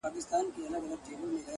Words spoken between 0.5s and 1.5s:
ټوله پند دی.